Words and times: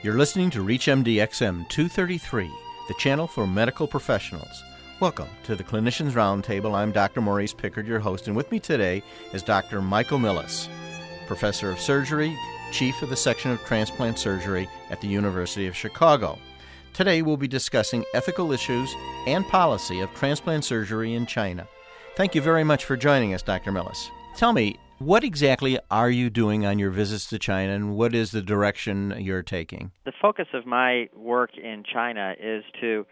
You're 0.00 0.16
listening 0.16 0.48
to 0.50 0.62
ReachMD 0.62 1.16
XM 1.16 1.68
233, 1.68 2.48
the 2.86 2.94
channel 3.00 3.26
for 3.26 3.48
medical 3.48 3.88
professionals. 3.88 4.62
Welcome 5.00 5.26
to 5.42 5.56
the 5.56 5.64
Clinicians 5.64 6.12
Roundtable. 6.12 6.72
I'm 6.72 6.92
Dr. 6.92 7.20
Maurice 7.20 7.52
Pickard, 7.52 7.88
your 7.88 7.98
host, 7.98 8.28
and 8.28 8.36
with 8.36 8.48
me 8.52 8.60
today 8.60 9.02
is 9.32 9.42
Dr. 9.42 9.82
Michael 9.82 10.20
Millis, 10.20 10.68
professor 11.26 11.68
of 11.72 11.80
surgery, 11.80 12.32
chief 12.70 13.02
of 13.02 13.10
the 13.10 13.16
section 13.16 13.50
of 13.50 13.64
transplant 13.64 14.20
surgery 14.20 14.68
at 14.90 15.00
the 15.00 15.08
University 15.08 15.66
of 15.66 15.74
Chicago. 15.74 16.38
Today 16.94 17.22
we'll 17.22 17.36
be 17.36 17.48
discussing 17.48 18.04
ethical 18.14 18.52
issues 18.52 18.94
and 19.26 19.44
policy 19.48 19.98
of 19.98 20.14
transplant 20.14 20.64
surgery 20.64 21.14
in 21.14 21.26
China. 21.26 21.66
Thank 22.14 22.36
you 22.36 22.40
very 22.40 22.62
much 22.62 22.84
for 22.84 22.96
joining 22.96 23.34
us, 23.34 23.42
Dr. 23.42 23.72
Millis. 23.72 24.10
Tell 24.36 24.52
me, 24.52 24.78
what 24.98 25.24
exactly 25.24 25.78
are 25.90 26.10
you 26.10 26.30
doing 26.30 26.66
on 26.66 26.78
your 26.78 26.90
visits 26.90 27.26
to 27.26 27.38
China 27.38 27.72
and 27.72 27.96
what 27.96 28.14
is 28.14 28.32
the 28.32 28.42
direction 28.42 29.14
you're 29.18 29.42
taking? 29.42 29.92
The 30.04 30.12
focus 30.20 30.46
of 30.54 30.66
my 30.66 31.08
work 31.14 31.50
in 31.56 31.84
China 31.90 32.34
is 32.38 32.64
to 32.80 33.06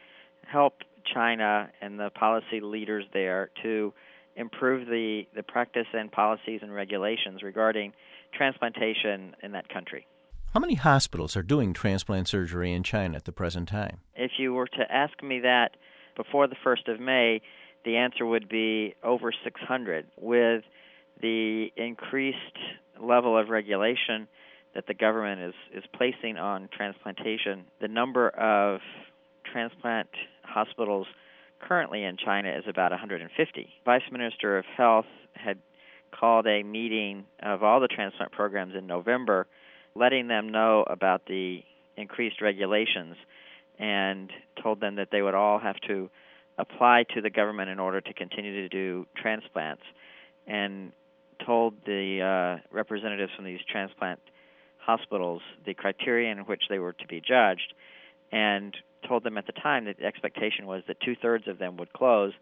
help 0.46 0.74
China 1.12 1.70
and 1.80 1.98
the 1.98 2.10
policy 2.10 2.60
leaders 2.60 3.04
there 3.12 3.50
to 3.62 3.92
improve 4.34 4.86
the, 4.86 5.22
the 5.34 5.42
practice 5.42 5.86
and 5.92 6.10
policies 6.10 6.60
and 6.62 6.74
regulations 6.74 7.42
regarding 7.42 7.92
transplantation 8.34 9.34
in 9.42 9.52
that 9.52 9.68
country. 9.68 10.06
How 10.52 10.60
many 10.60 10.74
hospitals 10.74 11.37
are 11.37 11.42
doing 11.42 11.73
transplant 11.73 12.28
surgery 12.28 12.73
in 12.73 12.82
China 12.82 13.16
at 13.16 13.24
the 13.24 13.32
present 13.32 13.68
time? 13.68 13.98
If 14.14 14.32
you 14.38 14.54
were 14.54 14.68
to 14.68 14.84
ask 14.90 15.23
me 15.23 15.40
that 15.40 15.76
before 16.16 16.48
the 16.48 16.56
1st 16.64 16.95
of 16.95 17.00
May, 17.00 17.40
the 17.84 17.96
answer 17.96 18.26
would 18.26 18.48
be 18.48 18.95
over 19.04 19.32
600, 19.45 20.06
with 20.16 20.64
the 21.20 21.68
increased 21.76 22.36
level 23.00 23.38
of 23.38 23.48
regulation 23.48 24.28
that 24.74 24.86
the 24.86 24.94
government 24.94 25.40
is, 25.40 25.54
is 25.74 25.84
placing 25.96 26.36
on 26.36 26.68
transplantation, 26.74 27.64
the 27.80 27.88
number 27.88 28.28
of 28.28 28.80
transplant 29.50 30.08
hospitals 30.42 31.06
currently 31.60 32.04
in 32.04 32.16
China 32.16 32.50
is 32.50 32.64
about 32.68 32.90
150. 32.90 33.68
Vice 33.84 34.02
Minister 34.12 34.58
of 34.58 34.64
Health 34.76 35.06
had 35.34 35.58
called 36.18 36.46
a 36.46 36.62
meeting 36.62 37.24
of 37.42 37.62
all 37.62 37.80
the 37.80 37.88
transplant 37.88 38.32
programs 38.32 38.74
in 38.76 38.86
November, 38.86 39.46
letting 39.95 40.28
them 40.28 40.51
know 40.51 40.84
about 40.88 41.23
the 41.26 41.60
increased 41.96 42.40
regulations 42.42 43.16
and 43.78 44.30
told 44.62 44.80
them 44.80 44.96
that 44.96 45.08
they 45.10 45.23
would 45.23 45.34
all 45.34 45.58
have 45.58 45.76
to 45.88 46.10
apply 46.58 47.04
to 47.14 47.20
the 47.20 47.30
government 47.30 47.68
in 47.70 47.78
order 47.78 48.01
to 48.01 48.14
continue 48.14 48.62
to 48.62 48.68
do 48.68 49.06
transplants. 49.16 49.82
And 50.46 50.92
told 51.45 51.74
the 51.84 52.59
uh, 52.62 52.74
representatives 52.74 53.32
from 53.37 53.45
these 53.45 53.60
transplant 53.70 54.20
hospitals 54.79 55.42
the 55.65 55.74
criteria 55.74 56.30
in 56.30 56.38
which 56.40 56.62
they 56.68 56.79
were 56.79 56.92
to 56.92 57.06
be 57.06 57.20
judged, 57.20 57.74
and 58.32 58.76
told 59.09 59.24
them 59.24 59.38
at 59.38 59.46
the 59.46 59.52
time 59.52 59.84
that 59.84 59.98
the 59.98 60.04
expectation 60.04 60.66
was 60.66 60.82
that 60.88 60.96
two 61.01 61.14
thirds 61.20 61.46
of 61.48 61.59
them 61.59 61.76
would 61.76 61.92
close 61.92 62.32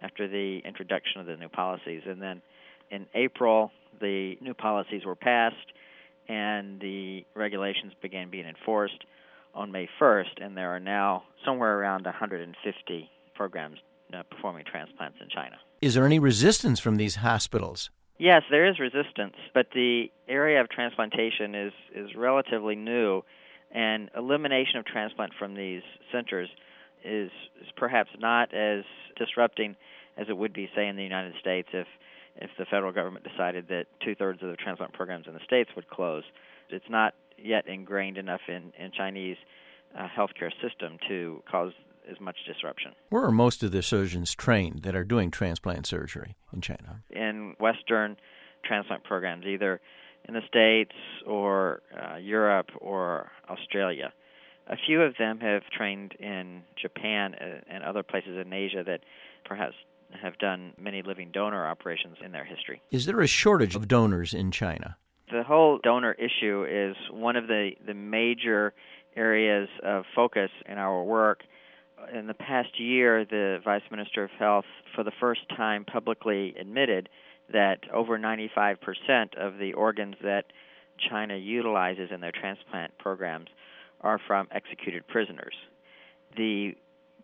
after 0.00 0.28
the 0.28 0.60
introduction 0.64 1.20
of 1.20 1.26
the 1.26 1.36
new 1.36 1.48
policies. 1.48 2.02
And 2.06 2.20
then 2.20 2.42
in 2.90 3.06
April, 3.14 3.70
the 4.00 4.36
new 4.40 4.54
policies 4.54 5.04
were 5.04 5.14
passed, 5.14 5.56
and 6.28 6.80
the 6.80 7.24
regulations 7.34 7.92
began 8.02 8.30
being 8.30 8.46
enforced 8.46 9.04
on 9.54 9.72
May 9.72 9.88
1st, 10.00 10.42
and 10.42 10.56
there 10.56 10.74
are 10.74 10.80
now 10.80 11.24
somewhere 11.44 11.78
around 11.78 12.04
150 12.04 13.10
programs 13.34 13.78
uh, 14.14 14.22
performing 14.30 14.64
transplants 14.64 15.18
in 15.20 15.28
China. 15.28 15.56
Is 15.80 15.94
there 15.94 16.04
any 16.04 16.18
resistance 16.18 16.78
from 16.78 16.96
these 16.96 17.16
hospitals? 17.16 17.90
Yes, 18.20 18.42
there 18.50 18.66
is 18.66 18.78
resistance, 18.78 19.36
but 19.54 19.68
the 19.72 20.10
area 20.28 20.60
of 20.60 20.68
transplantation 20.68 21.54
is 21.54 21.72
is 21.94 22.14
relatively 22.14 22.76
new, 22.76 23.22
and 23.72 24.10
elimination 24.14 24.76
of 24.76 24.84
transplant 24.84 25.32
from 25.38 25.54
these 25.54 25.80
centers 26.12 26.50
is, 27.02 27.30
is 27.62 27.68
perhaps 27.78 28.10
not 28.18 28.52
as 28.52 28.84
disrupting 29.16 29.74
as 30.18 30.26
it 30.28 30.36
would 30.36 30.52
be, 30.52 30.68
say, 30.76 30.86
in 30.86 30.96
the 30.96 31.02
United 31.02 31.32
States 31.40 31.70
if 31.72 31.86
if 32.36 32.50
the 32.58 32.66
federal 32.66 32.92
government 32.92 33.24
decided 33.24 33.68
that 33.68 33.86
two 34.04 34.14
thirds 34.14 34.42
of 34.42 34.50
the 34.50 34.56
transplant 34.56 34.92
programs 34.92 35.26
in 35.26 35.32
the 35.32 35.40
states 35.46 35.70
would 35.74 35.88
close. 35.88 36.24
It's 36.68 36.90
not 36.90 37.14
yet 37.38 37.66
ingrained 37.66 38.18
enough 38.18 38.42
in 38.48 38.74
in 38.78 38.92
Chinese 38.92 39.38
uh, 39.98 40.08
healthcare 40.14 40.52
system 40.60 40.98
to 41.08 41.42
cause 41.50 41.72
as 42.10 42.20
much 42.20 42.36
disruption. 42.46 42.92
Where 43.08 43.24
are 43.24 43.32
most 43.32 43.62
of 43.62 43.72
the 43.72 43.82
surgeons 43.82 44.34
trained 44.34 44.82
that 44.82 44.94
are 44.94 45.04
doing 45.04 45.30
transplant 45.30 45.86
surgery 45.86 46.36
in 46.52 46.60
China? 46.60 47.02
In 47.10 47.54
Western 47.58 48.16
transplant 48.64 49.04
programs, 49.04 49.46
either 49.46 49.80
in 50.26 50.34
the 50.34 50.42
States 50.48 50.94
or 51.26 51.82
uh, 51.96 52.16
Europe 52.16 52.70
or 52.80 53.30
Australia. 53.48 54.12
A 54.66 54.76
few 54.86 55.02
of 55.02 55.14
them 55.18 55.40
have 55.40 55.62
trained 55.76 56.12
in 56.20 56.62
Japan 56.80 57.34
uh, 57.34 57.60
and 57.68 57.82
other 57.82 58.02
places 58.02 58.38
in 58.38 58.52
Asia 58.52 58.84
that 58.86 59.00
perhaps 59.44 59.74
have 60.22 60.38
done 60.38 60.72
many 60.78 61.02
living 61.02 61.30
donor 61.32 61.66
operations 61.66 62.16
in 62.24 62.32
their 62.32 62.44
history. 62.44 62.82
Is 62.90 63.06
there 63.06 63.20
a 63.20 63.26
shortage 63.26 63.74
of 63.74 63.88
donors 63.88 64.34
in 64.34 64.50
China? 64.50 64.96
The 65.32 65.42
whole 65.44 65.78
donor 65.82 66.12
issue 66.12 66.66
is 66.68 66.96
one 67.12 67.36
of 67.36 67.46
the, 67.46 67.70
the 67.86 67.94
major 67.94 68.74
areas 69.16 69.68
of 69.84 70.04
focus 70.14 70.50
in 70.66 70.78
our 70.78 71.02
work 71.02 71.42
in 72.12 72.26
the 72.26 72.34
past 72.34 72.78
year, 72.78 73.24
the 73.24 73.60
Vice 73.64 73.82
Minister 73.90 74.24
of 74.24 74.30
Health, 74.38 74.64
for 74.94 75.04
the 75.04 75.12
first 75.20 75.40
time, 75.56 75.84
publicly 75.84 76.54
admitted 76.58 77.08
that 77.52 77.80
over 77.92 78.18
95% 78.18 78.76
of 79.36 79.58
the 79.58 79.72
organs 79.74 80.16
that 80.22 80.46
China 81.08 81.36
utilizes 81.36 82.10
in 82.12 82.20
their 82.20 82.32
transplant 82.32 82.96
programs 82.98 83.48
are 84.00 84.20
from 84.26 84.48
executed 84.52 85.06
prisoners. 85.08 85.54
The 86.36 86.74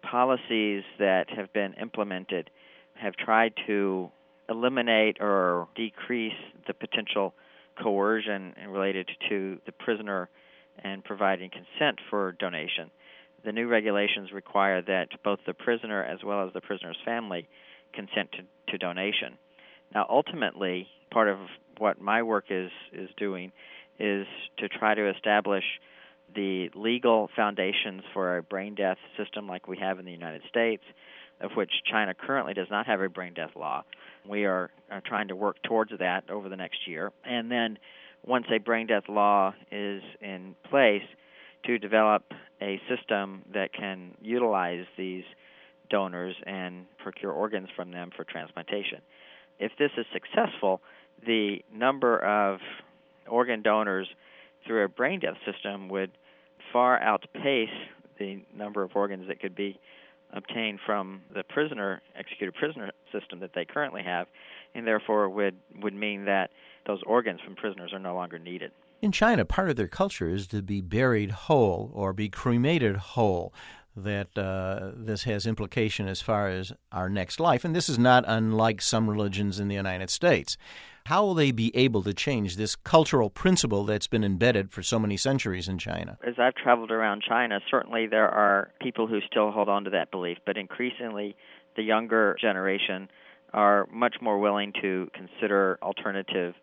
policies 0.03 0.83
that 0.99 1.31
have 1.31 1.53
been 1.53 1.75
implemented 1.75 2.51
have 2.95 3.15
tried 3.17 3.53
to 3.67 4.11
eliminate 4.49 5.19
or 5.21 5.69
decrease 5.75 6.33
the 6.67 6.75
potential 6.75 7.35
coercion 7.83 8.55
related 8.69 9.09
to 9.29 9.59
the 9.67 9.73
prisoner 9.73 10.29
and 10.83 11.05
providing 11.05 11.51
consent 11.51 11.99
for 12.11 12.33
donation 12.33 12.91
the 13.45 13.53
new 13.53 13.69
regulations 13.69 14.33
require 14.33 14.83
that 14.83 15.09
both 15.25 15.39
the 15.47 15.55
prisoner 15.55 16.03
as 16.03 16.19
well 16.25 16.47
as 16.47 16.53
the 16.53 16.61
prisoner's 16.61 16.99
family 17.05 17.49
consent 17.93 18.31
to, 18.33 18.73
to 18.73 18.79
donation. 18.79 19.39
Now, 19.95 20.07
ultimately, 20.09 20.89
part 21.11 21.29
of 21.29 21.39
what 21.79 22.01
my 22.01 22.23
work 22.23 22.47
is 22.51 22.71
is 22.93 23.09
doing 23.17 23.53
is 23.99 24.27
to 24.59 24.69
try 24.69 24.95
to 24.95 25.11
establish 25.11 25.65
the 26.35 26.69
legal 26.75 27.31
foundations 27.37 28.03
for 28.13 28.39
a 28.39 28.43
brain 28.43 28.75
death 28.75 28.99
system 29.17 29.47
like 29.47 29.69
we 29.69 29.79
have 29.79 29.99
in 29.99 30.05
the 30.05 30.13
United 30.13 30.43
States, 30.49 30.83
of 31.41 31.53
which 31.53 31.71
China 31.91 32.15
currently 32.15 32.53
does 32.53 32.67
not 32.71 32.87
have 32.87 33.01
a 33.01 33.09
brain 33.09 33.33
death 33.33 33.53
law. 33.55 33.85
We 34.29 34.45
are, 34.45 34.71
are 34.91 35.01
trying 35.01 35.29
to 35.29 35.37
work 35.37 35.57
towards 35.63 35.93
that 35.99 36.29
over 36.29 36.49
the 36.49 36.57
next 36.57 36.87
year. 36.87 37.13
And 37.25 37.51
then 37.51 37.79
once 38.27 38.47
a 38.51 38.59
brain 38.59 38.89
death 38.89 39.05
law 39.09 39.55
is 39.71 40.03
in 40.21 40.57
place, 40.69 41.03
to 41.67 41.79
develop 41.79 42.23
a 42.61 42.81
system 42.89 43.43
that 43.53 43.73
can 43.73 44.13
utilize 44.21 44.85
these 44.97 45.25
donors 45.91 46.35
and 46.47 46.87
procure 46.99 47.33
organs 47.33 47.69
from 47.77 47.93
them 47.93 48.11
for 48.17 48.25
transplantation. 48.25 49.01
If 49.59 49.73
this 49.79 49.91
is 49.97 50.07
successful, 50.13 50.81
the 51.25 51.59
number 51.73 52.19
of 52.19 52.61
organ 53.29 53.63
donors 53.63 54.09
through 54.67 54.85
a 54.85 54.89
brain 54.89 55.21
death 55.21 55.37
system 55.51 55.89
would 55.89 56.11
far 56.73 57.01
outpace 57.01 57.71
the 58.19 58.43
number 58.55 58.83
of 58.83 58.91
organs 58.95 59.29
that 59.29 59.41
could 59.41 59.55
be 59.55 59.79
obtained 60.33 60.81
from 60.85 61.23
the 61.35 61.43
prisoner 61.45 62.03
executed 62.19 62.55
prisoner 62.55 62.91
system 63.13 63.41
that 63.41 63.51
they 63.55 63.65
currently 63.65 64.03
have 64.03 64.27
and 64.75 64.87
therefore 64.87 65.29
would 65.29 65.57
would 65.81 65.95
mean 65.95 66.25
that 66.25 66.51
those 66.87 67.01
organs 67.07 67.41
from 67.45 67.55
prisoners 67.55 67.93
are 67.93 67.99
no 67.99 68.15
longer 68.15 68.39
needed. 68.39 68.73
In 69.03 69.13
China, 69.13 69.45
part 69.45 69.69
of 69.69 69.77
their 69.77 69.89
culture 69.89 70.29
is 70.29 70.47
to 70.49 70.63
be 70.63 70.81
buried 70.81 71.31
whole 71.31 71.91
or 71.95 72.13
be 72.13 72.29
cremated 72.29 72.97
whole. 72.97 73.53
That 73.99 74.37
uh, 74.37 74.91
this 74.95 75.25
has 75.25 75.47
implication 75.47 76.07
as 76.07 76.21
far 76.21 76.49
as 76.49 76.71
our 76.93 77.09
next 77.09 77.41
life, 77.41 77.65
and 77.65 77.75
this 77.75 77.89
is 77.89 77.99
not 77.99 78.25
unlike 78.27 78.83
some 78.83 79.09
religions 79.09 79.59
in 79.59 79.69
the 79.69 79.75
United 79.75 80.11
States. 80.11 80.59
How 81.07 81.25
will 81.25 81.35
they 81.35 81.51
be 81.51 81.75
able 81.75 82.03
to 82.03 82.13
change 82.13 82.57
this 82.57 82.77
cultural 82.77 83.31
principle 83.31 83.85
that's 83.85 84.07
been 84.07 84.25
embedded 84.25 84.71
for 84.71 84.83
so 84.83 84.99
many 84.99 85.17
centuries 85.17 85.67
in 85.67 85.79
China? 85.79 86.19
As 86.27 86.35
I've 86.39 86.57
traveled 86.57 86.91
around 86.91 87.23
China, 87.27 87.61
certainly 87.71 88.07
there 88.07 88.29
are 88.29 88.71
people 88.83 89.07
who 89.07 89.21
still 89.31 89.51
hold 89.51 89.71
on 89.71 89.85
to 89.85 89.91
that 89.91 90.11
belief, 90.11 90.37
but 90.45 90.59
increasingly 90.59 91.35
the 91.77 91.83
younger 91.83 92.37
generation 92.39 93.09
are 93.55 93.87
much 93.91 94.17
more 94.21 94.39
willing 94.39 94.73
to 94.83 95.09
consider 95.15 95.79
alternative 95.81 96.55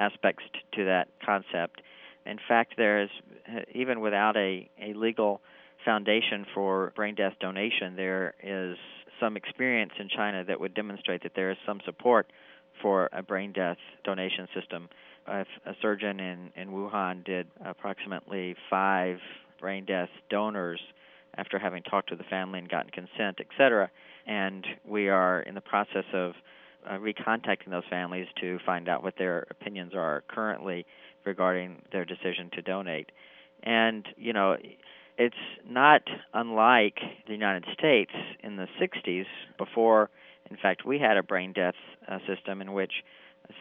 aspects 0.00 0.42
to 0.72 0.84
that 0.86 1.08
concept. 1.24 1.82
In 2.26 2.38
fact, 2.48 2.74
there 2.76 3.02
is, 3.02 3.10
uh, 3.48 3.60
even 3.72 4.00
without 4.00 4.36
a, 4.36 4.68
a 4.82 4.94
legal 4.94 5.40
foundation 5.84 6.44
for 6.54 6.92
brain 6.96 7.14
death 7.14 7.34
donation, 7.40 7.96
there 7.96 8.34
is 8.42 8.76
some 9.20 9.36
experience 9.36 9.92
in 9.98 10.08
China 10.08 10.42
that 10.44 10.58
would 10.58 10.74
demonstrate 10.74 11.22
that 11.22 11.32
there 11.36 11.50
is 11.50 11.56
some 11.66 11.80
support 11.84 12.32
for 12.82 13.08
a 13.12 13.22
brain 13.22 13.52
death 13.52 13.76
donation 14.04 14.48
system. 14.54 14.88
A, 15.26 15.40
a 15.66 15.74
surgeon 15.82 16.18
in, 16.18 16.50
in 16.56 16.70
Wuhan 16.70 17.24
did 17.24 17.46
approximately 17.64 18.56
five 18.68 19.18
brain 19.60 19.84
death 19.84 20.08
donors 20.30 20.80
after 21.36 21.58
having 21.58 21.82
talked 21.82 22.08
to 22.08 22.16
the 22.16 22.24
family 22.24 22.58
and 22.58 22.68
gotten 22.68 22.90
consent, 22.90 23.38
etc. 23.40 23.90
And 24.26 24.66
we 24.86 25.08
are 25.08 25.42
in 25.42 25.54
the 25.54 25.60
process 25.60 26.04
of 26.12 26.32
uh, 26.88 26.98
recontacting 26.98 27.70
those 27.70 27.84
families 27.88 28.26
to 28.40 28.58
find 28.64 28.88
out 28.88 29.02
what 29.02 29.14
their 29.18 29.46
opinions 29.50 29.92
are 29.94 30.22
currently 30.28 30.86
regarding 31.24 31.82
their 31.92 32.04
decision 32.04 32.50
to 32.52 32.62
donate. 32.62 33.10
And, 33.62 34.06
you 34.16 34.32
know, 34.32 34.56
it's 35.18 35.36
not 35.68 36.02
unlike 36.32 36.98
the 37.26 37.32
United 37.32 37.66
States 37.78 38.12
in 38.42 38.56
the 38.56 38.66
60s, 38.80 39.26
before, 39.58 40.08
in 40.50 40.56
fact, 40.56 40.86
we 40.86 40.98
had 40.98 41.16
a 41.16 41.22
brain 41.22 41.52
death 41.52 41.74
uh, 42.08 42.18
system 42.26 42.62
in 42.62 42.72
which 42.72 42.92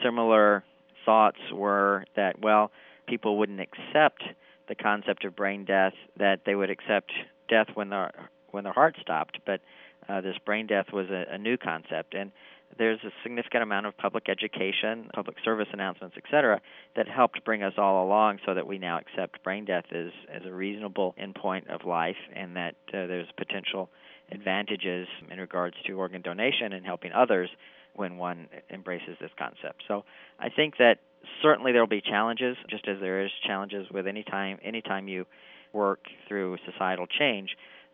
similar 0.04 0.64
thoughts 1.06 1.40
were 1.54 2.06
that, 2.16 2.40
well, 2.42 2.72
people 3.08 3.38
wouldn't 3.38 3.60
accept 3.60 4.24
the 4.70 4.76
concept 4.76 5.26
of 5.26 5.36
brain 5.36 5.66
death, 5.66 5.94
that 6.18 6.42
they 6.46 6.56
would 6.56 6.70
accept 6.70 7.12
death 7.50 7.68
when 7.74 7.90
their 7.90 8.12
when 8.52 8.64
their 8.64 8.74
heart 8.74 8.96
stopped, 9.00 9.38
but 9.46 9.62
uh, 10.08 10.22
this 10.22 10.36
brain 10.44 10.66
death 10.66 10.88
was 10.92 11.08
a, 11.10 11.26
a 11.34 11.38
new 11.38 11.58
concept, 11.58 12.16
and 12.16 12.32
there's 12.78 13.00
a 13.04 13.10
significant 13.24 13.64
amount 13.64 13.86
of 13.86 13.98
public 13.98 14.30
education, 14.30 15.10
public 15.14 15.38
service 15.44 15.68
announcements, 15.74 16.16
etc., 16.18 16.62
that 16.96 17.08
helped 17.08 17.44
bring 17.44 17.64
us 17.64 17.74
all 17.78 18.06
along 18.06 18.40
so 18.46 18.54
that 18.54 18.68
we 18.68 18.78
now 18.78 19.00
accept 19.00 19.44
brain 19.44 19.66
death 19.66 19.86
as, 19.92 20.12
as 20.34 20.44
a 20.46 20.52
reasonable 20.52 21.16
endpoint 21.22 21.68
of 21.68 21.86
life 21.86 22.16
and 22.36 22.56
that 22.56 22.76
uh, 22.90 23.08
there's 23.08 23.28
potential 23.38 23.90
advantages 24.32 25.08
in 25.32 25.40
regards 25.40 25.76
to 25.86 25.94
organ 25.94 26.22
donation 26.22 26.74
and 26.74 26.86
helping 26.86 27.12
others 27.12 27.50
when 27.96 28.18
one 28.18 28.48
embraces 28.72 29.18
this 29.20 29.32
concept. 29.38 29.84
So 29.88 30.06
I 30.40 30.50
think 30.50 30.78
that 30.78 31.00
certainly 31.42 31.72
there 31.72 31.82
will 31.82 31.88
be 31.88 32.02
challenges, 32.02 32.56
just 32.70 32.88
as 32.88 32.98
there 33.02 33.26
is 33.26 33.32
challenges 33.46 33.88
with 33.92 34.08
any 34.08 34.24
time 34.24 34.60
anytime 34.64 35.08
you 35.08 35.26
work 35.74 36.00
through 36.28 36.58
societal 36.72 37.08
change. 37.08 37.50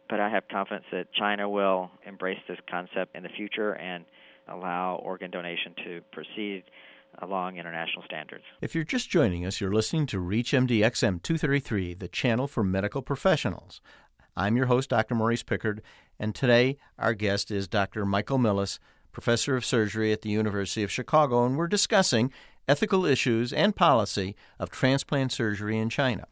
But 0.09 0.19
I 0.19 0.29
have 0.29 0.47
confidence 0.47 0.85
that 0.91 1.11
China 1.13 1.49
will 1.49 1.89
embrace 2.05 2.37
this 2.47 2.59
concept 2.69 3.15
in 3.15 3.23
the 3.23 3.29
future 3.29 3.73
and 3.73 4.05
allow 4.47 4.95
organ 4.95 5.31
donation 5.31 5.73
to 5.83 6.01
proceed 6.11 6.63
along 7.21 7.57
international 7.57 8.03
standards. 8.05 8.43
If 8.61 8.75
you're 8.75 8.83
just 8.83 9.09
joining 9.09 9.45
us, 9.45 9.61
you're 9.61 9.73
listening 9.73 10.05
to 10.07 10.17
ReachMD 10.17 10.79
XM 10.79 11.21
233, 11.21 11.93
the 11.93 12.07
channel 12.07 12.47
for 12.47 12.63
medical 12.63 13.01
professionals. 13.01 13.81
I'm 14.35 14.57
your 14.57 14.65
host, 14.65 14.89
Dr. 14.89 15.15
Maurice 15.15 15.43
Pickard, 15.43 15.81
and 16.19 16.35
today 16.35 16.77
our 16.99 17.13
guest 17.13 17.51
is 17.51 17.67
Dr. 17.67 18.05
Michael 18.05 18.37
Millis, 18.37 18.79
professor 19.13 19.55
of 19.55 19.63
surgery 19.63 20.11
at 20.11 20.23
the 20.23 20.29
University 20.29 20.83
of 20.83 20.91
Chicago, 20.91 21.45
and 21.45 21.57
we're 21.57 21.67
discussing 21.67 22.33
ethical 22.67 23.05
issues 23.05 23.53
and 23.53 23.75
policy 23.75 24.35
of 24.59 24.69
transplant 24.69 25.31
surgery 25.31 25.77
in 25.77 25.89
China. 25.89 26.27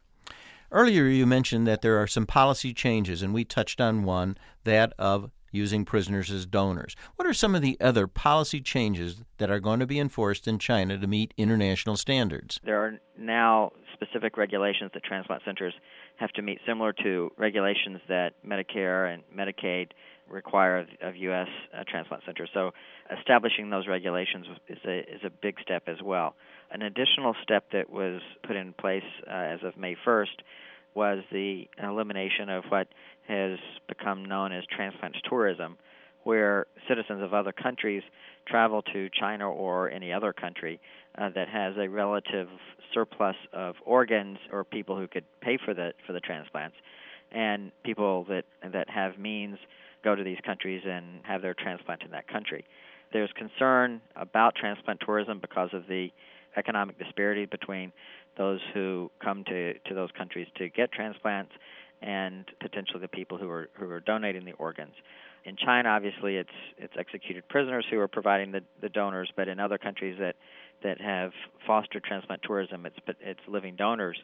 Earlier, 0.70 1.04
you 1.04 1.24
mentioned 1.24 1.66
that 1.66 1.80
there 1.80 1.96
are 1.96 2.06
some 2.06 2.26
policy 2.26 2.74
changes, 2.74 3.22
and 3.22 3.32
we 3.32 3.44
touched 3.44 3.80
on 3.80 4.04
one 4.04 4.36
that 4.64 4.92
of 4.98 5.30
using 5.54 5.84
prisoners 5.84 6.30
as 6.30 6.46
donors. 6.46 6.96
What 7.16 7.26
are 7.26 7.34
some 7.34 7.54
of 7.54 7.62
the 7.62 7.76
other 7.80 8.06
policy 8.06 8.60
changes 8.60 9.22
that 9.38 9.50
are 9.50 9.60
going 9.60 9.80
to 9.80 9.86
be 9.86 9.98
enforced 9.98 10.48
in 10.48 10.58
China 10.58 10.98
to 10.98 11.06
meet 11.06 11.32
international 11.36 11.96
standards? 11.96 12.60
There 12.64 12.84
are 12.84 12.98
now 13.18 13.72
specific 13.94 14.36
regulations 14.36 14.90
that 14.94 15.04
transplant 15.04 15.42
centers 15.44 15.74
have 16.16 16.30
to 16.32 16.42
meet, 16.42 16.58
similar 16.66 16.92
to 17.04 17.30
regulations 17.36 18.00
that 18.08 18.32
Medicare 18.46 19.12
and 19.12 19.22
Medicaid 19.36 19.88
require 20.28 20.86
of, 21.02 21.16
U.S. 21.16 21.48
Uh, 21.72 21.84
transplant 21.88 22.24
centers. 22.24 22.50
So, 22.54 22.70
establishing 23.18 23.70
those 23.70 23.86
regulations 23.86 24.46
is 24.68 24.78
a 24.86 24.98
is 25.00 25.20
a 25.24 25.30
big 25.30 25.56
step 25.60 25.84
as 25.86 25.98
well. 26.02 26.34
An 26.70 26.82
additional 26.82 27.34
step 27.42 27.70
that 27.72 27.90
was 27.90 28.20
put 28.46 28.56
in 28.56 28.72
place 28.72 29.04
uh, 29.28 29.32
as 29.32 29.60
of 29.62 29.76
May 29.76 29.96
1st 30.06 30.42
was 30.94 31.22
the 31.30 31.64
elimination 31.82 32.48
of 32.48 32.64
what 32.68 32.88
has 33.28 33.58
become 33.88 34.24
known 34.24 34.52
as 34.52 34.64
transplant 34.74 35.16
tourism, 35.28 35.76
where 36.24 36.66
citizens 36.88 37.22
of 37.22 37.34
other 37.34 37.52
countries 37.52 38.02
travel 38.46 38.82
to 38.82 39.08
China 39.18 39.50
or 39.50 39.90
any 39.90 40.12
other 40.12 40.32
country 40.32 40.80
uh, 41.16 41.30
that 41.34 41.48
has 41.48 41.74
a 41.78 41.88
relative 41.88 42.48
surplus 42.92 43.36
of 43.52 43.74
organs 43.84 44.38
or 44.52 44.64
people 44.64 44.96
who 44.96 45.06
could 45.06 45.24
pay 45.40 45.58
for 45.64 45.74
the 45.74 45.92
for 46.06 46.12
the 46.12 46.20
transplants, 46.20 46.76
and 47.32 47.72
people 47.84 48.24
that 48.24 48.44
that 48.72 48.88
have 48.90 49.18
means 49.18 49.58
go 50.02 50.14
to 50.14 50.22
these 50.22 50.38
countries 50.44 50.82
and 50.86 51.20
have 51.22 51.40
their 51.40 51.54
transplant 51.54 52.02
in 52.02 52.10
that 52.10 52.28
country. 52.28 52.64
There's 53.12 53.30
concern 53.36 54.00
about 54.16 54.54
transplant 54.54 55.00
tourism 55.00 55.38
because 55.40 55.70
of 55.72 55.86
the 55.88 56.10
economic 56.56 56.98
disparity 56.98 57.46
between 57.46 57.92
those 58.36 58.60
who 58.72 59.10
come 59.22 59.44
to, 59.44 59.74
to 59.74 59.94
those 59.94 60.10
countries 60.16 60.46
to 60.56 60.68
get 60.68 60.92
transplants 60.92 61.52
and 62.02 62.44
potentially 62.60 63.00
the 63.00 63.08
people 63.08 63.38
who 63.38 63.50
are 63.50 63.68
who 63.74 63.88
are 63.90 64.00
donating 64.00 64.44
the 64.44 64.52
organs. 64.52 64.94
In 65.44 65.56
China, 65.56 65.90
obviously, 65.90 66.36
it's 66.36 66.48
it's 66.78 66.94
executed 66.98 67.48
prisoners 67.48 67.84
who 67.90 67.98
are 67.98 68.08
providing 68.08 68.52
the, 68.52 68.62
the 68.80 68.88
donors, 68.88 69.30
but 69.36 69.48
in 69.48 69.60
other 69.60 69.78
countries 69.78 70.16
that 70.18 70.36
that 70.82 71.00
have 71.00 71.32
fostered 71.66 72.04
transplant 72.04 72.42
tourism, 72.42 72.86
it's 72.86 72.96
it's 73.20 73.40
living 73.48 73.76
donors 73.76 74.18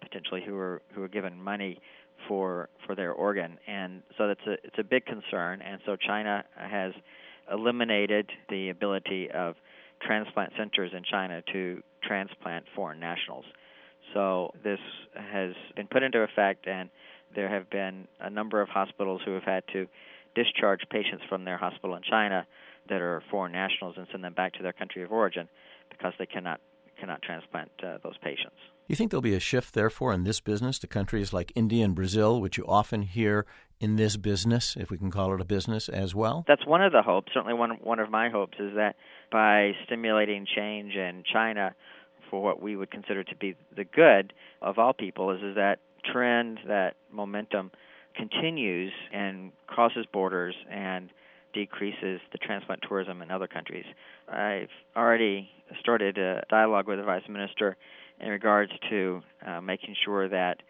potentially 0.00 0.42
who 0.44 0.56
are 0.56 0.82
who 0.94 1.02
are 1.02 1.08
given 1.08 1.40
money 1.42 1.80
for 2.28 2.68
for 2.86 2.94
their 2.94 3.12
organ, 3.12 3.58
and 3.66 4.02
so 4.16 4.28
that's 4.28 4.46
a 4.46 4.52
it's 4.64 4.78
a 4.78 4.84
big 4.84 5.04
concern. 5.06 5.62
And 5.62 5.80
so 5.86 5.96
China 5.96 6.44
has 6.56 6.92
eliminated 7.52 8.30
the 8.48 8.70
ability 8.70 9.30
of 9.30 9.54
transplant 10.02 10.52
centers 10.58 10.92
in 10.94 11.04
China 11.04 11.42
to 11.52 11.82
transplant 12.02 12.64
foreign 12.74 13.00
nationals. 13.00 13.44
So 14.14 14.52
this 14.62 14.78
has 15.14 15.52
been 15.74 15.86
put 15.86 16.02
into 16.02 16.20
effect, 16.20 16.66
and 16.66 16.90
there 17.36 17.48
have 17.48 17.70
been 17.70 18.08
a 18.18 18.30
number 18.30 18.60
of 18.60 18.68
hospitals 18.68 19.20
who 19.24 19.34
have 19.34 19.44
had 19.44 19.62
to 19.72 19.86
discharge 20.34 20.80
patients 20.90 21.22
from 21.28 21.44
their 21.44 21.56
hospital 21.56 21.94
in 21.94 22.02
China 22.02 22.46
that 22.88 23.00
are 23.00 23.22
foreign 23.30 23.52
nationals 23.52 23.94
and 23.96 24.06
send 24.10 24.24
them 24.24 24.34
back 24.34 24.54
to 24.54 24.62
their 24.62 24.72
country 24.72 25.02
of 25.02 25.12
origin 25.12 25.48
because 25.90 26.12
they 26.18 26.26
cannot 26.26 26.60
cannot 26.98 27.20
transplant 27.20 27.70
uh, 27.84 27.98
those 28.02 28.16
patients. 28.22 28.56
You 28.88 28.96
think 28.96 29.10
there'll 29.10 29.20
be 29.20 29.34
a 29.34 29.40
shift, 29.40 29.74
therefore, 29.74 30.14
in 30.14 30.24
this 30.24 30.40
business 30.40 30.78
to 30.78 30.86
countries 30.86 31.30
like 31.30 31.52
India 31.54 31.84
and 31.84 31.94
Brazil, 31.94 32.40
which 32.40 32.56
you 32.56 32.64
often 32.66 33.02
hear 33.02 33.44
in 33.80 33.96
this 33.96 34.16
business, 34.16 34.76
if 34.78 34.90
we 34.90 34.96
can 34.96 35.10
call 35.10 35.34
it 35.34 35.40
a 35.40 35.44
business, 35.44 35.90
as 35.90 36.14
well? 36.14 36.46
That's 36.48 36.64
one 36.66 36.82
of 36.82 36.92
the 36.92 37.02
hopes. 37.02 37.32
Certainly, 37.34 37.54
one 37.54 37.72
one 37.82 37.98
of 37.98 38.10
my 38.10 38.30
hopes 38.30 38.56
is 38.58 38.74
that 38.76 38.96
by 39.30 39.72
stimulating 39.84 40.46
change 40.46 40.94
in 40.94 41.22
China 41.30 41.74
for 42.30 42.42
what 42.42 42.62
we 42.62 42.76
would 42.76 42.90
consider 42.90 43.22
to 43.24 43.36
be 43.36 43.56
the 43.76 43.84
good 43.84 44.32
of 44.62 44.78
all 44.78 44.94
people, 44.94 45.30
is, 45.32 45.42
is 45.42 45.56
that 45.56 45.80
trend, 46.12 46.58
that 46.66 46.96
momentum 47.12 47.70
continues 48.16 48.92
and 49.12 49.52
crosses 49.66 50.06
borders 50.12 50.54
and 50.70 51.10
decreases 51.52 52.20
the 52.32 52.38
transplant 52.38 52.80
tourism 52.86 53.22
in 53.22 53.30
other 53.30 53.46
countries. 53.46 53.84
I've 54.28 54.68
already 54.96 55.48
started 55.80 56.18
a 56.18 56.42
dialogue 56.50 56.86
with 56.86 56.98
the 56.98 57.04
vice 57.04 57.28
minister 57.28 57.76
in 58.20 58.28
regards 58.28 58.72
to 58.90 59.22
uh, 59.46 59.60
making 59.60 59.94
sure 60.04 60.28
that 60.28 60.62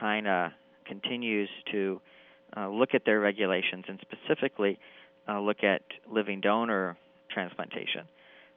China 0.00 0.54
continues 0.86 1.48
to 1.72 2.00
uh, 2.56 2.68
look 2.68 2.90
at 2.94 3.04
their 3.04 3.20
regulations 3.20 3.84
and 3.88 4.00
specifically 4.00 4.78
uh, 5.28 5.40
look 5.40 5.64
at 5.64 5.82
living 6.10 6.40
donor 6.40 6.96
transplantation. 7.30 8.06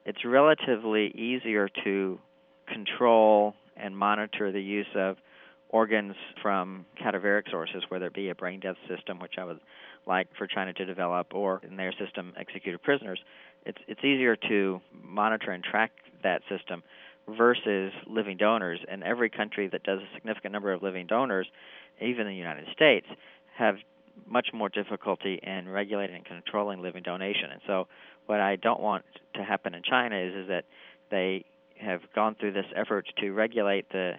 It's 0.06 0.24
relatively 0.24 1.08
easier 1.08 1.68
to 1.84 2.18
control 2.72 3.54
and 3.76 3.96
monitor 3.96 4.52
the 4.52 4.60
use 4.60 4.86
of 4.94 5.16
organs 5.70 6.14
from 6.42 6.84
cadaveric 7.02 7.50
sources, 7.50 7.82
whether 7.88 8.06
it 8.06 8.14
be 8.14 8.28
a 8.28 8.34
brain 8.34 8.60
death 8.60 8.76
system, 8.88 9.18
which 9.18 9.34
I 9.38 9.44
would 9.44 9.60
like 10.06 10.28
for 10.36 10.46
China 10.46 10.72
to 10.72 10.84
develop, 10.84 11.34
or 11.34 11.60
in 11.68 11.76
their 11.76 11.92
system, 11.92 12.32
executed 12.38 12.82
prisoners. 12.82 13.20
It's 13.64 13.78
it's 13.86 14.04
easier 14.04 14.36
to 14.48 14.80
monitor 15.02 15.52
and 15.52 15.62
track 15.62 15.92
that 16.22 16.42
system 16.48 16.82
versus 17.36 17.92
living 18.06 18.36
donors. 18.36 18.80
And 18.88 19.02
every 19.02 19.30
country 19.30 19.68
that 19.68 19.82
does 19.82 20.00
a 20.00 20.14
significant 20.14 20.52
number 20.52 20.72
of 20.72 20.82
living 20.82 21.06
donors, 21.06 21.46
even 22.00 22.26
the 22.26 22.34
United 22.34 22.66
States, 22.72 23.06
have 23.56 23.76
much 24.26 24.48
more 24.52 24.68
difficulty 24.68 25.38
in 25.42 25.68
regulating 25.68 26.16
and 26.16 26.24
controlling 26.24 26.82
living 26.82 27.02
donation. 27.02 27.50
And 27.52 27.60
so, 27.66 27.86
what 28.26 28.40
I 28.40 28.56
don't 28.56 28.80
want 28.80 29.04
to 29.34 29.44
happen 29.44 29.74
in 29.74 29.82
China 29.82 30.16
is 30.16 30.34
is 30.34 30.48
that 30.48 30.64
they 31.10 31.44
have 31.80 32.00
gone 32.14 32.36
through 32.38 32.52
this 32.52 32.66
effort 32.76 33.06
to 33.20 33.30
regulate 33.32 33.88
the 33.90 34.12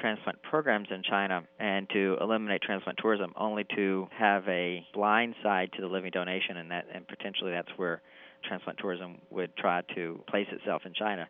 transplant 0.00 0.42
programs 0.42 0.88
in 0.90 1.02
China 1.02 1.42
and 1.58 1.88
to 1.90 2.16
eliminate 2.20 2.62
transplant 2.62 2.98
tourism, 3.00 3.32
only 3.36 3.64
to 3.76 4.08
have 4.16 4.46
a 4.48 4.84
blind 4.94 5.34
side 5.42 5.70
to 5.74 5.80
the 5.80 5.88
living 5.88 6.10
donation, 6.10 6.56
and 6.56 6.70
that 6.70 6.86
and 6.92 7.06
potentially 7.06 7.50
that's 7.50 7.70
where 7.76 8.02
transplant 8.46 8.78
tourism 8.78 9.18
would 9.30 9.56
try 9.56 9.82
to 9.94 10.20
place 10.28 10.46
itself 10.52 10.82
in 10.84 10.94
China 10.94 11.28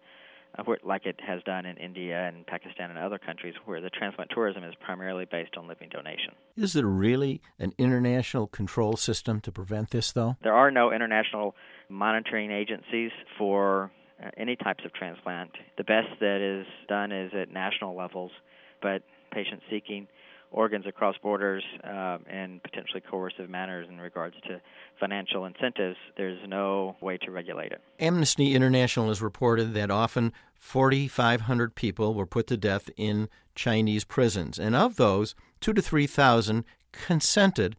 where 0.64 0.78
like 0.82 1.06
it 1.06 1.20
has 1.26 1.42
done 1.44 1.66
in 1.66 1.76
India 1.76 2.26
and 2.26 2.46
Pakistan 2.46 2.90
and 2.90 2.98
other 2.98 3.18
countries 3.18 3.54
where 3.64 3.80
the 3.80 3.90
transplant 3.90 4.30
tourism 4.34 4.64
is 4.64 4.74
primarily 4.80 5.24
based 5.24 5.56
on 5.56 5.68
living 5.68 5.88
donation. 5.88 6.34
Is 6.56 6.72
there 6.72 6.86
really 6.86 7.40
an 7.58 7.72
international 7.78 8.46
control 8.46 8.96
system 8.96 9.40
to 9.42 9.52
prevent 9.52 9.90
this, 9.90 10.12
though? 10.12 10.36
There 10.42 10.54
are 10.54 10.70
no 10.70 10.92
international 10.92 11.54
monitoring 11.88 12.50
agencies 12.50 13.10
for 13.36 13.90
uh, 14.22 14.30
any 14.36 14.56
types 14.56 14.84
of 14.84 14.92
transplant. 14.92 15.50
The 15.76 15.84
best 15.84 16.08
that 16.20 16.40
is 16.40 16.66
done 16.88 17.12
is 17.12 17.32
at 17.34 17.52
national 17.52 17.96
levels, 17.96 18.32
but 18.82 19.02
patients 19.32 19.64
seeking 19.70 20.06
organs 20.50 20.86
across 20.86 21.16
borders 21.22 21.62
uh, 21.84 22.18
in 22.30 22.60
potentially 22.64 23.02
coercive 23.02 23.50
manners 23.50 23.86
in 23.88 24.00
regards 24.00 24.34
to 24.46 24.60
financial 24.98 25.44
incentives, 25.44 25.96
there's 26.16 26.38
no 26.48 26.96
way 27.00 27.18
to 27.18 27.30
regulate 27.30 27.72
it. 27.72 27.80
Amnesty 28.00 28.54
International 28.54 29.08
has 29.08 29.20
reported 29.20 29.74
that 29.74 29.90
often 29.90 30.32
4,500 30.54 31.74
people 31.74 32.14
were 32.14 32.26
put 32.26 32.46
to 32.48 32.56
death 32.56 32.88
in 32.96 33.28
Chinese 33.54 34.04
prisons, 34.04 34.58
and 34.58 34.74
of 34.74 34.96
those, 34.96 35.34
two 35.60 35.72
to 35.72 35.82
3,000 35.82 36.64
consented 36.92 37.76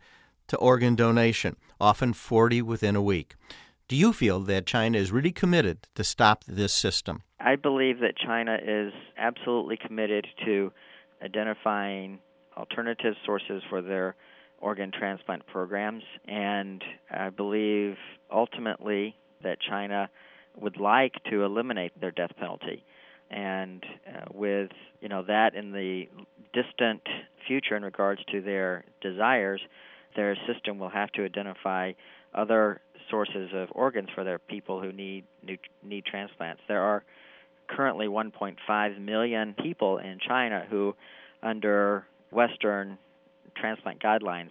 to 0.47 0.57
organ 0.57 0.95
donation, 0.95 1.55
often 1.79 2.13
40 2.13 2.61
within 2.61 2.95
a 2.95 3.01
week. 3.01 3.35
Do 3.87 3.95
you 3.95 4.13
feel 4.13 4.39
that 4.41 4.67
China 4.67 4.97
is 4.97 5.11
really 5.11 5.31
committed 5.31 5.87
to 5.95 6.03
stop 6.03 6.43
this 6.45 6.73
system? 6.73 7.23
I 7.39 7.55
believe 7.55 7.99
that 7.99 8.17
China 8.17 8.57
is 8.63 8.93
absolutely 9.17 9.77
committed 9.77 10.27
to 10.45 10.71
identifying 11.21 12.19
alternative 12.57 13.15
sources 13.25 13.61
for 13.69 13.81
their 13.81 14.15
organ 14.59 14.91
transplant 14.91 15.45
programs, 15.47 16.03
and 16.27 16.83
I 17.09 17.29
believe 17.29 17.95
ultimately 18.31 19.15
that 19.43 19.57
China 19.61 20.09
would 20.59 20.77
like 20.77 21.13
to 21.29 21.43
eliminate 21.43 21.99
their 21.99 22.11
death 22.11 22.31
penalty. 22.37 22.83
And 23.31 23.83
uh, 24.07 24.25
with 24.33 24.71
you 25.01 25.07
know 25.07 25.23
that 25.27 25.53
in 25.53 25.71
the 25.71 26.07
distant 26.51 27.01
future 27.47 27.75
in 27.75 27.83
regards 27.83 28.21
to 28.31 28.41
their 28.41 28.83
desires, 29.01 29.61
their 30.15 30.35
system 30.51 30.79
will 30.79 30.89
have 30.89 31.11
to 31.11 31.23
identify 31.23 31.91
other 32.33 32.81
sources 33.09 33.49
of 33.53 33.69
organs 33.71 34.09
for 34.13 34.23
their 34.23 34.39
people 34.39 34.81
who 34.81 34.91
need 34.91 35.25
need 35.83 36.05
transplants. 36.05 36.61
There 36.67 36.81
are 36.81 37.03
currently 37.69 38.07
1.5 38.07 38.99
million 38.99 39.55
people 39.61 39.97
in 39.97 40.19
China 40.25 40.65
who, 40.69 40.95
under 41.43 42.05
Western 42.31 42.97
transplant 43.55 44.01
guidelines, 44.01 44.49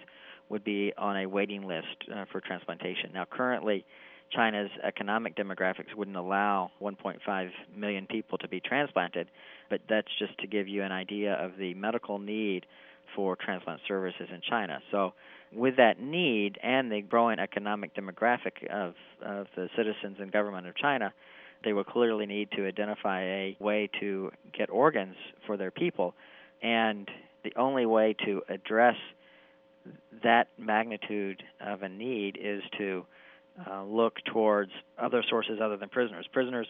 would 0.48 0.64
be 0.64 0.92
on 0.96 1.16
a 1.16 1.26
waiting 1.26 1.66
list 1.66 1.87
uh, 2.14 2.25
for 2.32 2.40
transplantation. 2.40 3.10
Now, 3.12 3.26
currently, 3.30 3.84
China's 4.30 4.70
economic 4.82 5.37
demographics 5.37 5.94
wouldn't 5.96 6.16
allow 6.16 6.70
1.5 6.82 7.50
million 7.76 8.06
people 8.06 8.38
to 8.38 8.48
be 8.48 8.60
transplanted, 8.60 9.28
but 9.70 9.80
that's 9.88 10.08
just 10.18 10.38
to 10.38 10.46
give 10.46 10.68
you 10.68 10.82
an 10.82 10.92
idea 10.92 11.34
of 11.34 11.52
the 11.58 11.75
medical 11.75 12.18
need 12.18 12.66
for 13.14 13.37
transplant 13.37 13.80
services 13.88 14.28
in 14.32 14.40
China. 14.48 14.80
So, 14.90 15.14
with 15.50 15.76
that 15.76 15.98
need 15.98 16.58
and 16.62 16.92
the 16.92 17.00
growing 17.00 17.38
economic 17.38 17.94
demographic 17.94 18.66
of, 18.70 18.94
of 19.25 19.46
the 19.56 19.70
citizens 19.75 20.18
and 20.20 20.30
government 20.30 20.66
of 20.66 20.76
China, 20.76 21.14
they 21.64 21.72
will 21.72 21.84
clearly 21.84 22.26
need 22.26 22.50
to 22.56 22.66
identify 22.66 23.22
a 23.22 23.56
way 23.58 23.90
to 24.00 24.30
get 24.56 24.70
organs 24.70 25.16
for 25.46 25.56
their 25.56 25.70
people. 25.70 26.14
And 26.62 27.08
the 27.44 27.52
only 27.56 27.86
way 27.86 28.14
to 28.24 28.42
address 28.48 28.96
that 30.22 30.48
magnitude 30.58 31.42
of 31.60 31.82
a 31.82 31.88
need 31.88 32.38
is 32.40 32.62
to 32.78 33.04
uh, 33.70 33.82
look 33.84 34.14
towards 34.24 34.70
other 34.98 35.22
sources 35.28 35.58
other 35.62 35.76
than 35.76 35.88
prisoners. 35.88 36.26
Prisoners 36.32 36.66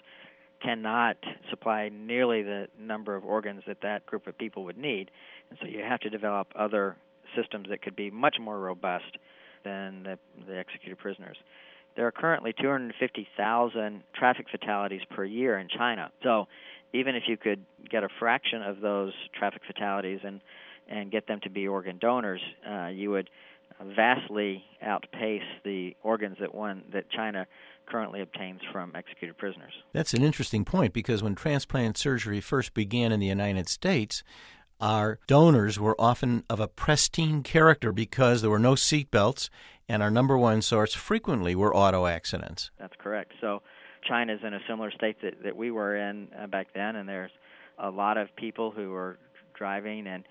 cannot 0.63 1.17
supply 1.51 1.91
nearly 1.93 2.43
the 2.43 2.69
number 2.79 3.15
of 3.15 3.25
organs 3.25 3.63
that 3.67 3.81
that 3.83 4.05
group 4.07 4.27
of 4.27 4.37
people 4.39 4.65
would 4.65 4.79
need, 4.79 5.11
and 5.51 5.59
so 5.61 5.69
you 5.69 5.81
have 5.81 6.01
to 6.01 6.11
develop 6.11 6.49
other 6.57 6.97
systems 7.37 7.69
that 7.69 7.83
could 7.83 7.95
be 7.95 8.11
much 8.11 8.37
more 8.41 8.59
robust 8.59 9.19
than 9.65 10.03
the, 10.03 10.19
the 10.47 10.59
executed 10.59 10.99
prisoners. 10.99 11.37
There 11.99 12.07
are 12.07 12.13
currently 12.13 12.55
250,000 12.61 14.03
traffic 14.15 14.47
fatalities 14.49 15.01
per 15.11 15.25
year 15.25 15.59
in 15.59 15.67
China. 15.69 16.13
So, 16.23 16.47
even 16.95 17.17
if 17.17 17.25
you 17.27 17.37
could 17.37 17.65
get 17.91 18.05
a 18.05 18.09
fraction 18.21 18.63
of 18.63 18.81
those 18.81 19.13
traffic 19.37 19.63
fatalities 19.67 20.21
and 20.23 20.41
and 20.89 21.11
get 21.11 21.27
them 21.27 21.41
to 21.43 21.51
be 21.51 21.67
organ 21.67 21.99
donors, 21.99 22.41
uh, 22.71 22.87
you 22.87 23.11
would 23.11 23.29
vastly 23.97 24.63
outpace 24.81 25.43
the 25.65 25.97
organs 26.05 26.37
that 26.41 26.55
one 26.55 26.85
that 26.93 27.11
China 27.11 27.49
currently 27.89 28.21
obtains 28.21 28.61
from 28.71 28.93
executed 28.95 29.37
prisoners. 29.37 29.73
That's 29.93 30.15
an 30.15 30.23
interesting 30.23 30.65
point 30.65 30.93
because 30.93 31.21
when 31.21 31.35
transplant 31.35 31.99
surgery 31.99 32.41
first 32.41 32.75
began 32.75 33.11
in 33.11 33.19
the 33.19 33.27
United 33.27 33.69
States, 33.69 34.23
our 34.81 35.19
donors 35.27 35.81
were 35.81 36.01
often 36.01 36.45
of 36.49 36.61
a 36.61 36.69
pristine 36.69 37.43
character 37.43 37.91
because 37.91 38.41
there 38.41 38.51
were 38.51 38.61
no 38.61 38.77
seat 38.77 39.11
belts, 39.11 39.51
and 39.89 40.03
our 40.03 40.11
number 40.11 40.37
one 40.37 40.63
source 40.63 40.95
frequently 40.95 41.55
were 41.55 41.75
auto 41.75 42.07
accidents. 42.07 42.71
That's 42.79 42.95
correct. 42.99 43.33
So 43.41 43.63
China's 44.07 44.41
in 44.45 44.55
a 44.55 44.61
similar 44.69 44.91
state 44.91 45.17
that, 45.23 45.43
that 45.43 45.57
we 45.57 45.71
were 45.71 45.97
in 45.97 46.29
uh, 46.39 46.47
back 46.47 46.69
then, 46.75 46.97
and 46.97 47.09
there's 47.09 47.31
a 47.79 47.91
lot 47.91 48.17
of 48.17 48.35
people 48.37 48.71
who 48.71 48.95
are 48.95 49.19
driving 49.55 50.07
and 50.07 50.25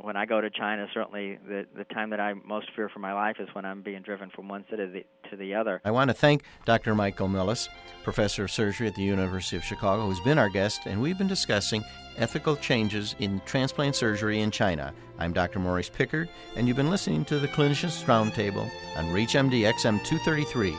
when 0.00 0.16
I 0.16 0.26
go 0.26 0.40
to 0.40 0.48
China, 0.48 0.86
certainly 0.94 1.38
the 1.46 1.66
the 1.76 1.84
time 1.84 2.10
that 2.10 2.20
I 2.20 2.34
most 2.34 2.70
fear 2.74 2.88
for 2.88 3.00
my 3.00 3.12
life 3.12 3.36
is 3.40 3.48
when 3.52 3.64
I'm 3.64 3.82
being 3.82 4.02
driven 4.02 4.30
from 4.30 4.48
one 4.48 4.64
city 4.70 4.86
to 4.86 4.92
the, 4.92 5.06
to 5.30 5.36
the 5.36 5.54
other. 5.54 5.80
I 5.84 5.90
want 5.90 6.08
to 6.08 6.14
thank 6.14 6.44
Dr. 6.64 6.94
Michael 6.94 7.28
Millis, 7.28 7.68
professor 8.04 8.44
of 8.44 8.50
surgery 8.50 8.86
at 8.86 8.94
the 8.94 9.02
University 9.02 9.56
of 9.56 9.64
Chicago, 9.64 10.06
who's 10.06 10.20
been 10.20 10.38
our 10.38 10.48
guest, 10.48 10.82
and 10.86 11.02
we've 11.02 11.18
been 11.18 11.28
discussing 11.28 11.84
ethical 12.16 12.56
changes 12.56 13.14
in 13.18 13.40
transplant 13.44 13.96
surgery 13.96 14.40
in 14.40 14.50
China. 14.50 14.92
I'm 15.18 15.32
Dr. 15.32 15.58
Maurice 15.58 15.90
Pickard, 15.90 16.28
and 16.56 16.68
you've 16.68 16.76
been 16.76 16.90
listening 16.90 17.24
to 17.26 17.38
the 17.38 17.48
Clinicians 17.48 18.04
Roundtable 18.04 18.70
on 18.96 19.06
ReachMD 19.06 19.62
XM 19.72 20.02
233, 20.04 20.74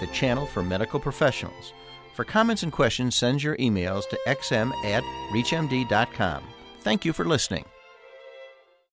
the 0.00 0.06
channel 0.08 0.46
for 0.46 0.62
medical 0.62 1.00
professionals. 1.00 1.72
For 2.14 2.24
comments 2.24 2.64
and 2.64 2.72
questions, 2.72 3.14
send 3.14 3.42
your 3.42 3.56
emails 3.56 4.08
to 4.08 4.18
xm 4.26 4.72
at 4.84 5.04
reachmd.com. 5.30 6.42
Thank 6.80 7.04
you 7.04 7.12
for 7.12 7.24
listening. 7.24 7.64